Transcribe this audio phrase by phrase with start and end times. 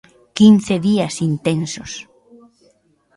[0.37, 1.91] Quince días intensos.